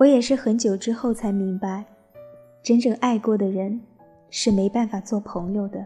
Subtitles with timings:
[0.00, 1.84] 我也是很久之后才明白，
[2.62, 3.78] 真正爱过的人
[4.30, 5.84] 是没办法做朋友的，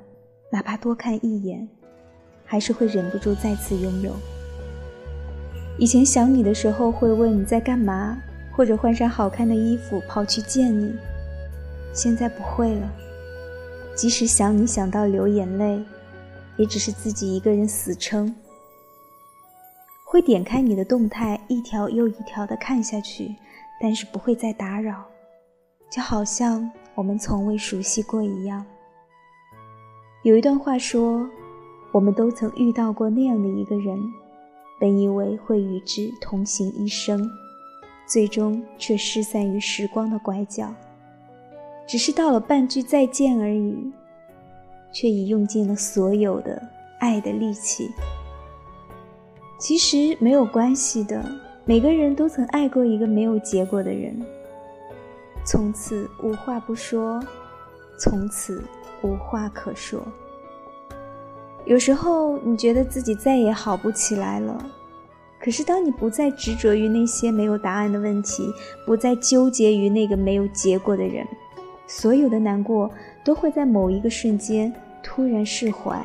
[0.51, 1.69] 哪怕多看一眼，
[2.45, 4.13] 还是会忍不住再次拥有。
[5.81, 8.17] 以前想你的时候会问你在干嘛，
[8.53, 10.95] 或者换上好看的衣服跑去见你，
[11.93, 12.89] 现在不会了。
[13.97, 15.83] 即使想你想到流眼泪，
[16.57, 18.33] 也只是自己一个人死撑。
[20.05, 23.35] 会点开你的动态，一条又一条的看下去，
[23.85, 25.05] 但是不会再打扰，
[25.91, 28.65] 就好像我们从未熟悉过一样。
[30.23, 31.29] 有一段话说
[31.93, 34.01] ：“我们都曾遇到过那样的一个人，
[34.81, 37.31] 本以为会与之同行一生，
[38.09, 40.75] 最终却失散于时光的拐角。”
[41.87, 43.93] 只是道了半句再见而已，
[44.95, 46.71] 却已用尽了所有的
[47.01, 47.91] 爱的力气。
[49.59, 51.23] 其实没有关系的，
[51.67, 54.15] 每个人都曾爱过一个没有结果的人，
[55.47, 57.19] 从此无话不说，
[57.99, 58.63] 从此
[59.03, 60.03] 无话可说。
[61.65, 64.63] 有时候你觉得自己再也好不起来了，
[65.41, 68.53] 可是当你不再执着于那些没有答案的问题，
[68.85, 71.27] 不再纠结于那个没有结果的人。
[71.87, 72.91] 所有的难过
[73.25, 74.71] 都会在某一个瞬间
[75.03, 75.99] 突然释怀。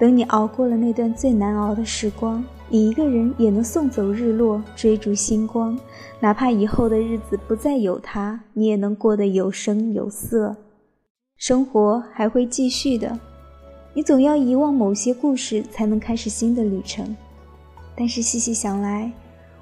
[0.00, 5.78] 等你熬过了那段最难熬的时光，你一个人也能送走日落，追逐星光。
[6.18, 10.56] 哪怕以后的日子不再有他，你也能过得有声有色。
[11.36, 13.20] 生活还会继续的，
[13.92, 17.14] 你总要遗忘某些故事，才能开始新的旅程。
[17.94, 19.12] 但是细细想来，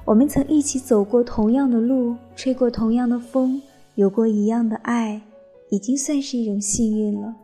[0.05, 3.61] 我们曾一起走过同样的路，吹过同样的风，
[3.97, 5.21] 有过一样的爱，
[5.71, 7.35] 已经算是一种幸运了。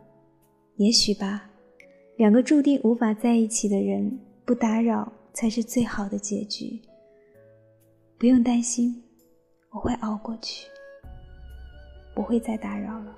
[0.77, 1.49] 也许吧，
[2.17, 6.79] 两个注定无法在一起的人，不打扰才是最好的结局。
[8.17, 9.03] 不用担心，
[9.71, 10.67] 我会熬过去，
[12.15, 13.13] 不会再打扰了。